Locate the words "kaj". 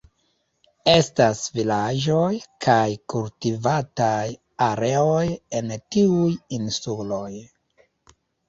2.67-2.87